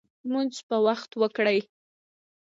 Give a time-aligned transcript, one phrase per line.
[0.27, 1.59] لمونځ په وخت وکړئ